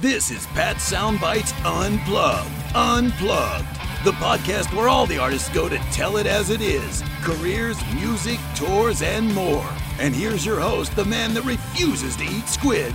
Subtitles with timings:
[0.00, 2.48] This is Pat Soundbites Unplugged.
[2.72, 3.66] Unplugged.
[4.04, 8.38] The podcast where all the artists go to tell it as it is careers, music,
[8.54, 9.68] tours, and more.
[9.98, 12.92] And here's your host, the man that refuses to eat squid,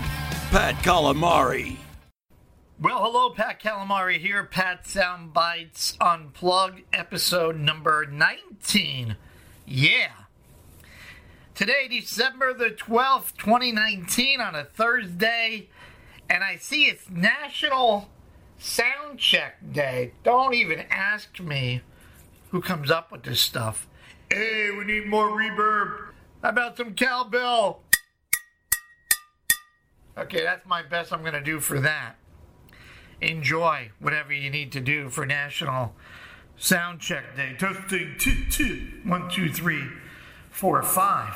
[0.50, 1.76] Pat Calamari.
[2.80, 4.46] Well, hello, Pat Calamari here.
[4.46, 9.18] Pat Soundbites Unplugged, episode number 19.
[9.66, 10.12] Yeah.
[11.54, 15.68] Today, December the 12th, 2019, on a Thursday,
[16.30, 18.10] and I see it's National
[18.58, 20.14] Sound Check Day.
[20.24, 21.82] Don't even ask me
[22.50, 23.88] who comes up with this stuff.
[24.32, 26.14] Hey, we need more reverb.
[26.42, 27.82] How about some cowbell?
[30.18, 32.16] Okay, that's my best I'm going to do for that.
[33.22, 35.94] Enjoy whatever you need to do for National
[36.58, 37.56] Sound Check Day.
[37.58, 39.88] Testing, two, two, one, two, three,
[40.50, 41.34] four, five.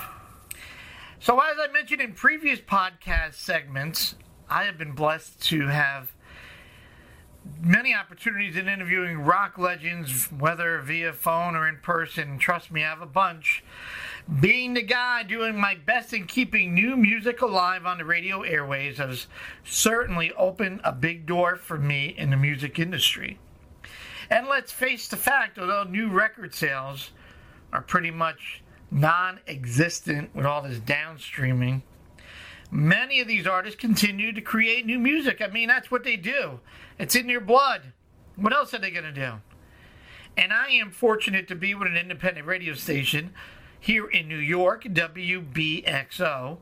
[1.20, 4.16] So, as I mentioned in previous podcast segments,
[4.50, 6.14] I have been blessed to have
[7.62, 12.38] many opportunities in interviewing rock legends, whether via phone or in person.
[12.38, 13.64] Trust me, I have a bunch.
[14.40, 18.98] Being the guy doing my best in keeping new music alive on the radio airways
[18.98, 19.28] has
[19.64, 23.40] certainly opened a big door for me in the music industry.
[24.30, 27.12] And let's face the fact, although new record sales
[27.72, 31.82] are pretty much non existent with all this downstreaming,
[32.72, 35.42] many of these artists continue to create new music.
[35.42, 36.60] I mean, that's what they do,
[37.00, 37.94] it's in their blood.
[38.36, 39.34] What else are they going to do?
[40.38, 43.34] And I am fortunate to be with an independent radio station
[43.80, 46.58] here in New York, WBXO,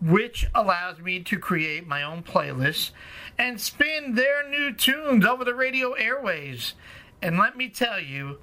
[0.00, 2.92] which allows me to create my own playlists
[3.36, 6.74] and spin their new tunes over the radio airways.
[7.20, 8.38] And let me tell you,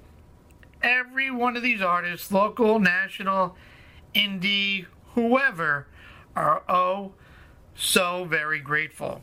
[0.82, 3.56] every one of these artists, local, national,
[4.14, 5.86] indie, whoever,
[6.36, 7.14] are oh
[7.74, 9.22] so very grateful.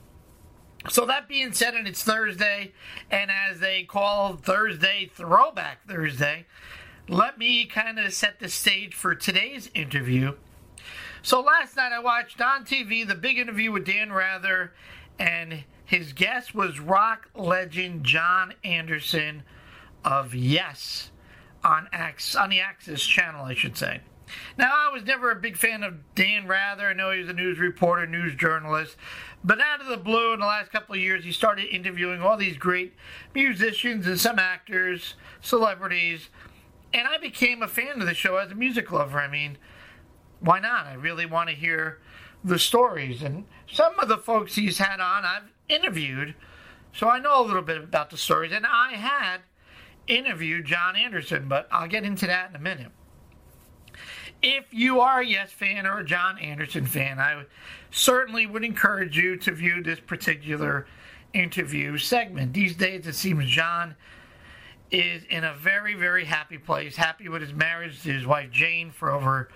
[0.90, 2.74] So that being said, and it's Thursday,
[3.10, 6.46] and as they call Thursday Throwback Thursday,
[7.08, 10.34] let me kind of set the stage for today's interview.
[11.22, 14.74] So last night I watched on TV the big interview with Dan Rather,
[15.18, 19.44] and his guest was rock legend Jon Anderson
[20.04, 21.12] of Yes
[21.64, 24.02] on Ax on the AXS channel, I should say.
[24.58, 26.88] Now, I was never a big fan of Dan Rather.
[26.88, 28.96] I know he was a news reporter, news journalist.
[29.44, 32.38] But out of the blue, in the last couple of years, he started interviewing all
[32.38, 32.94] these great
[33.34, 36.30] musicians and some actors, celebrities.
[36.94, 39.20] And I became a fan of the show as a music lover.
[39.20, 39.58] I mean,
[40.40, 40.86] why not?
[40.86, 42.00] I really want to hear
[42.44, 43.22] the stories.
[43.24, 46.36] And some of the folks he's had on, I've interviewed.
[46.94, 48.52] So I know a little bit about the stories.
[48.52, 49.42] And I had
[50.08, 52.92] interviewed Jon Anderson, but I'll get into that in a minute
[54.42, 57.46] if you are a Yes fan or a Jon Anderson fan, I
[57.92, 60.86] certainly would encourage you to view this particular
[61.34, 62.54] interview segment.
[62.54, 63.96] These days, it seems John
[64.92, 68.92] is in a very, very happy place, happy with his marriage to his wife Jane
[68.92, 69.50] for over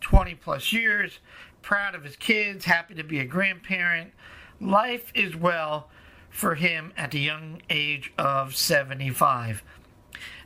[0.00, 1.18] 20 plus years,
[1.62, 4.12] proud of his kids, happy to be a grandparent.
[4.60, 5.88] Life is well
[6.28, 9.62] for him at the young age of 75.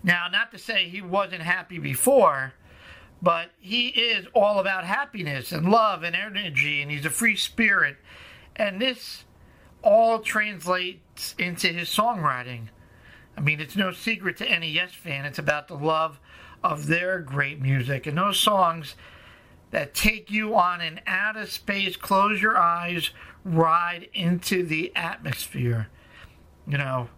[0.03, 2.53] Now, not to say he wasn't happy before
[3.23, 7.97] but he is all about happiness and love and energy, and he's a free spirit.
[8.55, 9.25] And this
[9.83, 12.69] all translates into his songwriting.
[13.37, 16.19] I mean, it's no secret to any Yes fan, it's about the love
[16.63, 18.07] of their great music.
[18.07, 18.95] And those songs
[19.71, 23.11] that take you on an out of space, close your eyes,
[23.45, 25.89] ride into the atmosphere.
[26.67, 27.09] You know,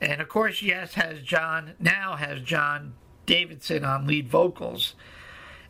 [0.00, 2.94] And of course, yes, has John, now has John
[3.24, 4.94] Davidson on lead vocals.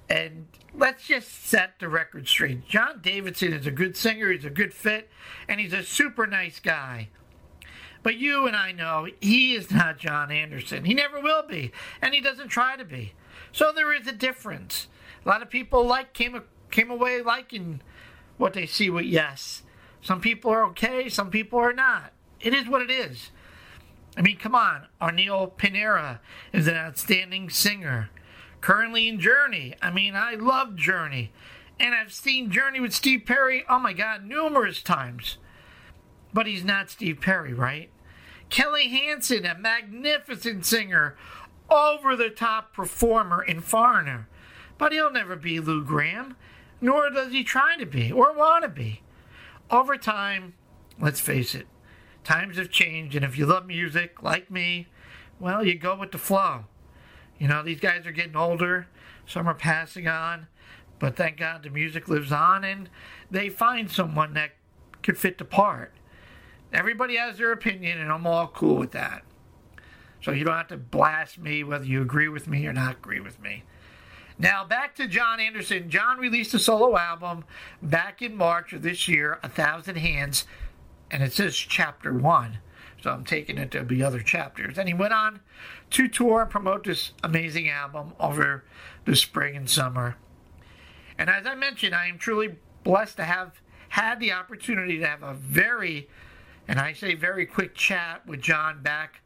[0.09, 2.67] And let's just set the record straight.
[2.67, 5.11] John Davidson is a good singer, he's a good fit,
[5.49, 7.09] and he's a super nice guy.
[8.03, 10.85] But you and I know he is not Jon Anderson.
[10.85, 11.73] He never will be,
[12.03, 13.15] and he doesn't try to be.
[13.55, 14.89] So there is a difference.
[15.25, 16.43] A lot of people like came
[16.73, 17.81] came away liking
[18.37, 19.63] what they see with Yes.
[20.03, 22.13] Some people are okay, some people are not.
[22.41, 23.31] It is what it is.
[24.17, 24.89] I mean, come on.
[25.01, 26.21] Arnel Pineda
[26.53, 28.11] is an outstanding singer.
[28.61, 29.75] Currently in Journey.
[29.81, 31.31] I mean, I love Journey.
[31.79, 35.39] And I've seen Journey with Steve Perry, oh my God, numerous times.
[36.33, 37.89] But he's not Steve Perry, right?
[38.51, 41.17] Kelly Hansen, a magnificent singer,
[41.71, 44.29] over the top performer in Foreigner.
[44.79, 46.37] But he'll never be Lou Gramm,
[46.81, 49.03] nor does he try to be or want to be.
[49.71, 50.55] Over time,
[51.01, 51.67] let's face it,
[52.23, 54.89] times have changed, and if you love music like me,
[55.41, 56.65] well, you go with the flow.
[57.39, 58.89] You know, these guys are getting older,
[59.27, 60.47] some are passing on,
[60.99, 62.89] but thank God the music lives on and
[63.31, 64.53] they find someone that
[65.03, 65.93] could fit the part.
[66.73, 69.23] Everybody has their opinion, and I'm all cool with that.
[70.25, 73.21] So you don't have to blast me whether you agree with me or not agree
[73.21, 73.63] with me.
[74.39, 75.91] Now back to Jon Anderson.
[75.91, 77.45] John released a solo album
[77.83, 80.45] back in March of this year, A Thousand Hands,
[81.11, 82.59] and it says chapter one.
[83.03, 84.79] So I'm taking it to be other chapters.
[84.79, 85.41] And he went on
[85.91, 88.65] to tour and promote this amazing album over
[89.05, 90.17] the spring and summer.
[91.19, 93.61] And as I mentioned, I am truly blessed to have
[93.91, 96.09] had the opportunity to have a very
[96.67, 99.21] and I say very quick chat with John back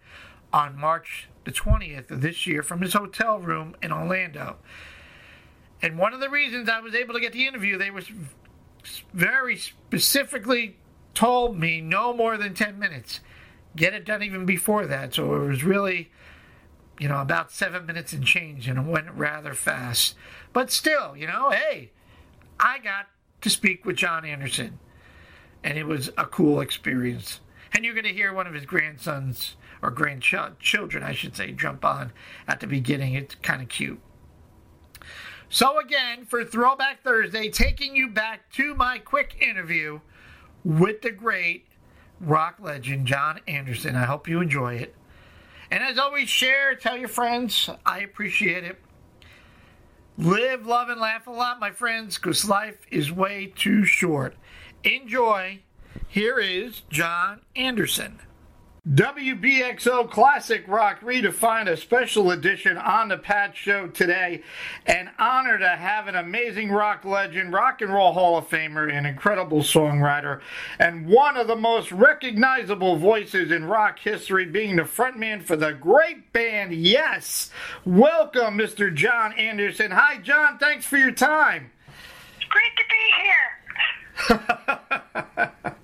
[0.52, 4.56] on March the 20th of this year from his hotel room in Orlando.
[5.80, 8.10] And one of the reasons I was able to get the interview, they was
[9.12, 10.76] very specifically
[11.14, 13.20] told me no more than 10 minutes.
[13.76, 15.14] Get it done even before that.
[15.14, 16.10] So it was really,
[16.98, 20.16] you know, about seven minutes and change, and it went rather fast.
[20.52, 21.92] But still, you know, hey,
[22.58, 23.06] I got
[23.40, 24.78] to speak with Jon Anderson
[25.62, 27.40] and it was a cool experience.
[27.72, 31.84] And you're going to hear one of his grandsons or grandchildren, I should say, jump
[31.84, 32.12] on
[32.46, 33.14] at the beginning.
[33.14, 34.00] It's kind of cute.
[35.48, 40.00] So, again, for Throwback Thursday, taking you back to my quick interview
[40.62, 41.66] with the great
[42.20, 43.96] rock legend Jon Anderson.
[43.96, 44.94] I hope you enjoy it.
[45.70, 47.70] And as always, share, tell your friends.
[47.86, 48.78] I appreciate it.
[50.16, 54.34] Live, love, and laugh a lot, my friends, because life is way too short.
[54.82, 55.60] Enjoy.
[56.08, 58.18] Here is Jon Anderson.
[58.86, 64.42] WBXO Classic Rock Redefined, a special edition on the Pat Show today.
[64.86, 69.04] An honor to have an amazing rock legend, Rock and Roll Hall of Famer, an
[69.04, 70.40] incredible songwriter,
[70.78, 75.72] and one of the most recognizable voices in rock history, being the frontman for the
[75.72, 77.50] great band Yes.
[77.84, 78.94] Welcome, Mr.
[78.94, 79.90] Jon Anderson.
[79.90, 80.58] Hi, John.
[80.58, 81.70] Thanks for your time.
[82.36, 83.68] It's great to be here.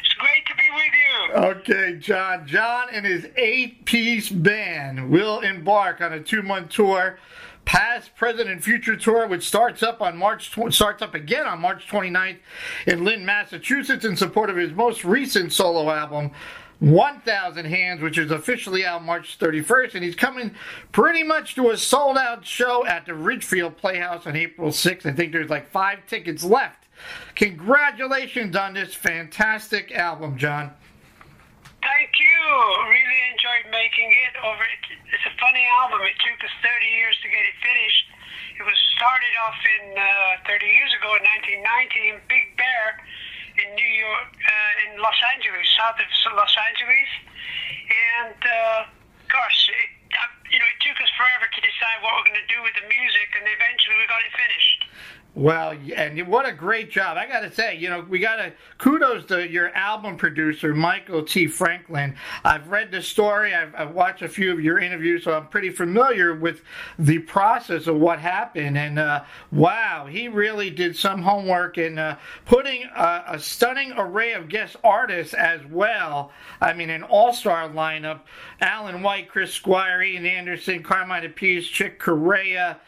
[0.00, 1.19] it's great to be with you.
[1.30, 2.46] Okay, John.
[2.46, 7.18] John and his eight piece band will embark on a two month tour.
[7.64, 11.86] Past, present, and future tour, which starts up on March starts up again on March
[11.86, 12.38] 29th
[12.86, 16.32] in Lynn, Massachusetts, in support of his most recent solo album,
[16.80, 20.54] 1,000 Hands, which is officially out March 31st, and he's coming
[20.90, 25.06] pretty much to a sold out show at the Ridgefield Playhouse on April 6th.
[25.06, 26.88] I think there's like five tickets left.
[27.34, 30.72] Congratulations on this fantastic album, Jon.
[31.80, 32.40] Thank you.
[32.92, 34.32] Really enjoyed making it.
[34.44, 36.04] Over it's a funny album.
[36.04, 38.04] It took us 30 years to get it finished.
[38.60, 41.24] It was started off in uh, 30 years ago in
[41.64, 43.00] 1990 in Big Bear
[43.56, 47.10] in New York, uh, in Los Angeles, south of Los Angeles,
[48.20, 48.84] and uh,
[49.32, 52.50] gosh, it, uh, you know, it took us forever to decide what we're going to
[52.52, 54.59] do with the music, and eventually we got it finished.
[55.34, 57.16] Well, and what a great job.
[57.16, 61.22] I got to say, you know, we got to kudos to your album producer, Michael
[61.22, 61.46] T.
[61.46, 62.16] Franklin.
[62.42, 65.70] I've read the story, I've, I've, watched a few of your interviews, so I'm pretty
[65.70, 66.62] familiar with
[66.98, 68.76] the process of what happened.
[68.76, 69.22] And uh,
[69.52, 74.76] wow, he really did some homework in uh, putting a, a, stunning array of guest
[74.82, 76.32] artists as well.
[76.60, 78.22] I mean, an all star lineup
[78.60, 82.80] Alan White, Chris Squire, Ian Anderson, Carmine Appice, Chick Corea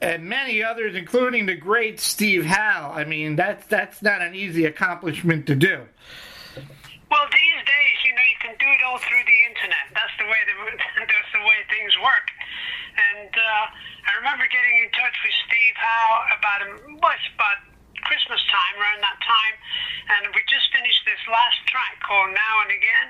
[0.00, 2.92] and many others, including the great Steve Howe.
[2.94, 5.86] I mean, that's that's not an easy accomplishment to do.
[7.10, 9.86] Well, these days, you know, you can do it all through the internet.
[9.94, 10.54] That's the way the,
[11.06, 12.26] that's the way things work.
[12.94, 17.58] And uh, I remember getting in touch with Steve Howe about a, well, about
[18.02, 19.54] Christmas time, around that time,
[20.18, 23.08] and we just finished this last track called Now and Again.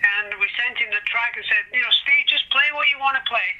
[0.00, 2.96] And we sent him the track and said, you know, Steve, just play what you
[2.96, 3.50] want to play.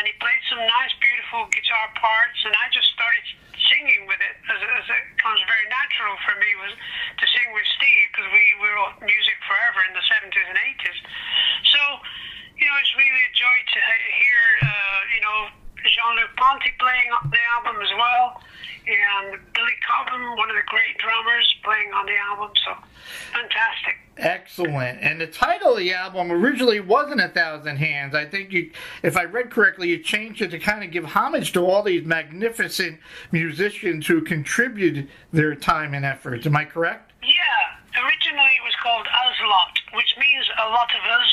[0.00, 3.24] And he played some nice, beautiful guitar parts, and I just started
[3.68, 7.64] singing with it as, as it comes very natural for me was to sing with
[7.76, 10.98] Steve because we, we wrote music forever in the 70s and 80s.
[11.72, 11.80] So,
[12.58, 13.78] you know, it's really a joy to
[14.18, 15.38] hear, uh, you know,
[15.84, 18.40] Jean-Luc Ponty playing on the album as well,
[18.88, 22.50] and Billy Cobham, one of the great drummers, playing on the album.
[22.64, 22.72] So,
[23.32, 23.96] fantastic.
[24.56, 25.00] Excellent.
[25.02, 28.14] And the title of the album originally wasn't A Thousand Hands.
[28.14, 28.70] I think you,
[29.02, 32.04] if I read correctly, you changed it to kind of give homage to all these
[32.04, 33.00] magnificent
[33.32, 36.46] musicians who contributed their time and efforts.
[36.46, 37.12] Am I correct?
[37.22, 38.00] Yeah.
[38.04, 41.30] Originally it was called Us Lot, which means a lot of us.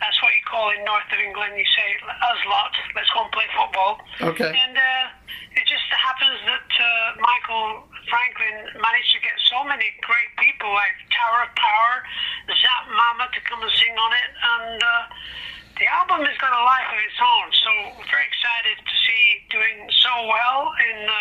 [0.00, 1.52] That's what you call in north of England.
[1.56, 2.72] You say Us Lot.
[2.96, 4.00] Let's go and play football.
[4.20, 4.48] Okay.
[4.48, 4.80] And uh,
[5.54, 6.86] it just happens that uh,
[7.22, 11.94] Michael Franklin managed to get so many great people like Tower of Power,
[12.50, 15.02] Zap Mama to come and sing on it, and uh,
[15.78, 17.46] the album has got a life of its own.
[17.54, 21.18] So we're very excited to see doing so well in uh,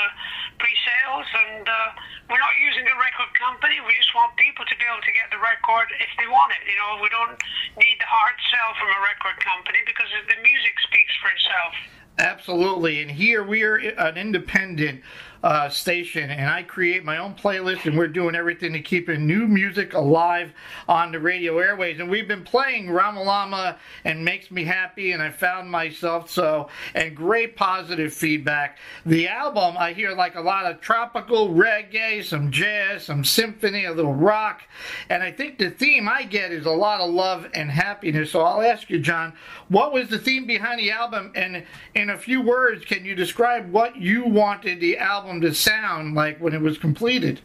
[0.57, 1.97] pre-sales, and uh,
[2.29, 3.81] we're not using a record company.
[3.85, 6.61] We just want people to be able to get the record if they want it.
[6.65, 7.37] You know, we don't
[7.77, 11.73] need the hard sell from a record company because the music speaks for itself.
[12.17, 13.01] Absolutely.
[13.01, 15.01] And here we are an independent
[15.43, 19.45] uh, station, and I create my own playlist, and we're doing everything to keep new
[19.45, 20.53] music alive
[20.87, 21.99] on the radio airways.
[21.99, 27.13] And we've been playing Ramalama and Makes Me Happy, and I found myself so, and
[27.15, 28.77] great positive feedback.
[29.05, 33.91] The album, I hear like a lot of tropical reggae, some jazz, some symphony, a
[33.91, 34.61] little rock,
[35.09, 38.31] and I think the theme I get is a lot of love and happiness.
[38.31, 39.33] So I'll ask you, John,
[39.67, 41.33] what was the theme behind the album?
[41.35, 45.55] And in a few words, can you describe what you wanted the album album to
[45.55, 47.41] sound like when it was completed?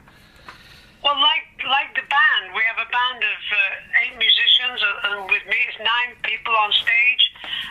[1.03, 5.31] Well, like like the band, we have a band of uh, eight musicians, uh, and
[5.31, 7.25] with me it's nine people on stage,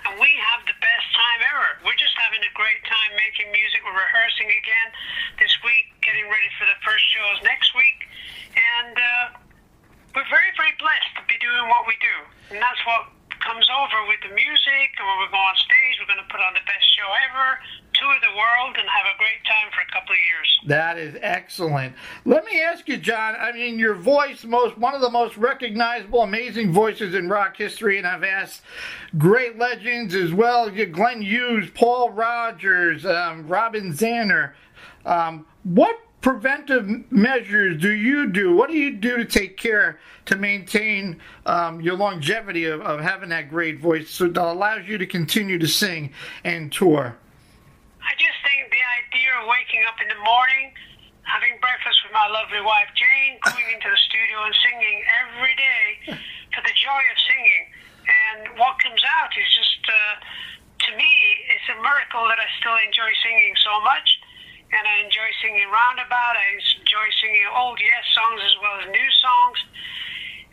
[0.05, 1.69] and we have the best time ever.
[1.85, 3.83] We're just having a great time making music.
[3.85, 4.89] We're rehearsing again
[5.37, 7.99] this week, getting ready for the first shows next week,
[8.57, 9.25] and uh,
[10.15, 12.15] we're very very blessed to be doing what we do,
[12.55, 13.11] and that's what
[13.43, 16.41] comes over with the music, and when we go on stage, we're going to put
[16.41, 17.61] on the best show ever,
[17.99, 20.59] tour the world, and have a great time for a couple of years.
[20.65, 21.95] That is excellent.
[22.25, 23.35] Let me ask you, John.
[23.39, 27.97] I mean, your voice, most one of the most recognizable, amazing voices in rock history,
[27.97, 28.61] and I've asked
[29.17, 34.53] great legends as well: Glenn Hughes, Paul Rodgers, um, Robin Zander.
[35.05, 38.53] Um, what preventive measures do you do?
[38.53, 43.29] What do you do to take care to maintain um, your longevity of, of, having
[43.29, 46.11] that great voice so that allows you to continue to sing
[46.43, 47.15] and tour?
[49.17, 50.77] Of waking up in the morning,
[51.25, 56.13] having breakfast with my lovely wife Jane, going into the studio and singing every day
[56.53, 57.63] for the joy of singing.
[58.05, 61.11] And what comes out is just, uh, to me,
[61.49, 64.05] it's a miracle that I still enjoy singing so much
[64.69, 66.37] and I enjoy singing roundabout.
[66.37, 69.59] I enjoy singing old yes songs as well as new songs,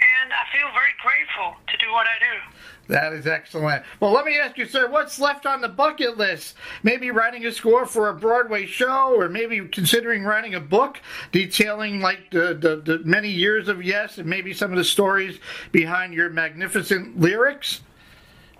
[0.00, 2.92] and I feel very grateful do what I do.
[2.92, 3.82] That is excellent.
[4.00, 6.54] Well, let me ask you, sir, what's left on the bucket list?
[6.82, 11.00] Maybe writing a score for a Broadway show, or maybe considering writing a book
[11.32, 15.38] detailing like the, the, the many years of Yes and maybe some of the stories
[15.72, 17.80] behind your magnificent lyrics?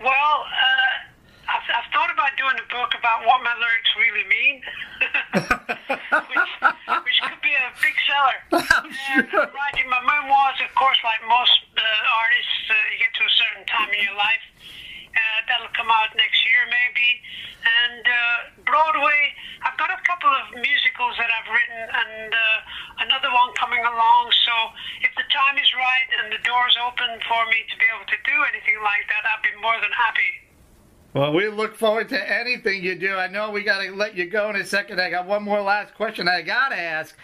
[0.01, 0.85] Well, uh,
[1.47, 4.55] I've, I've thought about doing a book about what my lyrics really mean,
[6.33, 6.51] which,
[7.05, 8.37] which could be a big seller.
[8.51, 9.47] I'm sure.
[9.53, 11.81] writing my memoirs, of course, like most uh,
[12.19, 14.43] artists, uh, you get to a certain time in your life.
[15.15, 17.23] Uh, that'll come out next year, maybe.
[17.65, 19.31] And uh, Broadway,
[19.63, 24.29] I've got a couple of musicals that I've written, and uh, another one coming along.
[24.45, 24.55] So
[25.01, 28.19] if the time is right and the door's open for me to be able to
[28.27, 30.45] do anything like that, I'd be more than happy.
[31.13, 33.15] Well, we look forward to anything you do.
[33.15, 34.99] I know we got to let you go in a second.
[34.99, 37.15] I got one more last question I got to ask.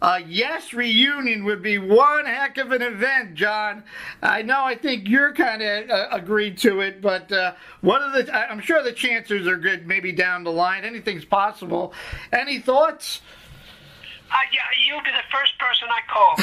[0.00, 3.82] A yes reunion would be one heck of an event, John.
[4.22, 4.62] I know.
[4.62, 8.34] I think you're kind of uh, agreed to it, but uh, what are the?
[8.34, 9.86] I'm sure the chances are good.
[9.86, 11.94] Maybe down the line, anything's possible.
[12.32, 13.20] Any thoughts?
[14.30, 16.36] Uh, yeah, you'll be the first person I call.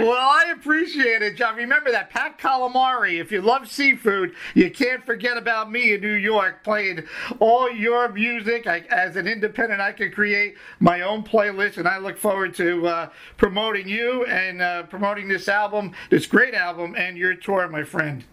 [0.06, 1.56] well, I appreciate it, John.
[1.56, 3.20] Remember that Pat Calamari.
[3.20, 7.04] If you love seafood, you can't forget about me in New York playing
[7.38, 8.66] all your music.
[8.66, 12.86] I, as an independent, I can create my own playlist, and I look forward to
[12.86, 17.84] uh, promoting you and uh, promoting this album, this great album, and your tour, my
[17.84, 18.24] friend.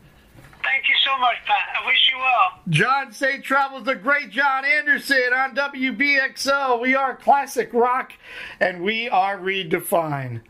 [0.63, 1.81] Thank you so much, Pat.
[1.81, 2.61] I wish you well.
[2.69, 6.81] John Saint Travels, the great Jon Anderson on WBXO.
[6.81, 8.13] We are classic rock,
[8.59, 10.41] and we are redefined.